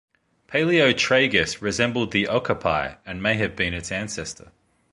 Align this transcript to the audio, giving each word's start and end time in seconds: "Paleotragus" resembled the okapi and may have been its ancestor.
"Paleotragus" 0.47 1.61
resembled 1.61 2.11
the 2.11 2.27
okapi 2.27 2.97
and 3.05 3.21
may 3.21 3.35
have 3.35 3.55
been 3.55 3.75
its 3.75 3.91
ancestor. 3.91 4.51